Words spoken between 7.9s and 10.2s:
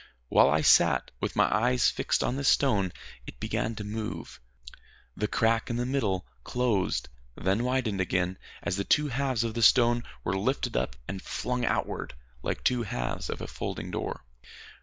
again as the two halves of the stone